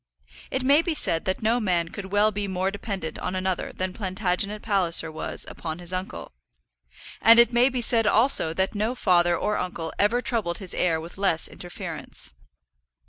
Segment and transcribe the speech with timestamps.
[0.49, 3.93] It may be said that no man could well be more dependent on another than
[3.93, 6.31] Plantagenet Palliser was upon his uncle;
[7.21, 10.99] and it may be said also that no father or uncle ever troubled his heir
[10.99, 12.31] with less interference.